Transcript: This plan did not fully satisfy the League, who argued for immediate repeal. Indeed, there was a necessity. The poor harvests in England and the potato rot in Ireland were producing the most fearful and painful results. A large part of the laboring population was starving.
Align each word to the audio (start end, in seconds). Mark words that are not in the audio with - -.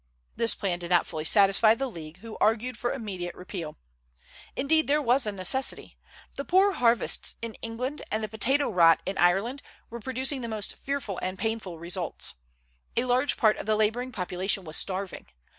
This 0.35 0.55
plan 0.55 0.79
did 0.79 0.89
not 0.89 1.05
fully 1.05 1.25
satisfy 1.25 1.75
the 1.75 1.85
League, 1.87 2.17
who 2.21 2.35
argued 2.41 2.75
for 2.75 2.91
immediate 2.91 3.35
repeal. 3.35 3.77
Indeed, 4.55 4.87
there 4.87 4.99
was 4.99 5.27
a 5.27 5.31
necessity. 5.31 5.95
The 6.37 6.43
poor 6.43 6.71
harvests 6.71 7.35
in 7.39 7.53
England 7.61 8.01
and 8.09 8.23
the 8.23 8.27
potato 8.27 8.67
rot 8.71 8.99
in 9.05 9.19
Ireland 9.19 9.61
were 9.91 9.99
producing 9.99 10.41
the 10.41 10.47
most 10.47 10.73
fearful 10.75 11.19
and 11.21 11.37
painful 11.37 11.77
results. 11.77 12.33
A 12.97 13.05
large 13.05 13.37
part 13.37 13.57
of 13.57 13.67
the 13.67 13.75
laboring 13.75 14.11
population 14.11 14.63
was 14.63 14.75
starving. 14.75 15.27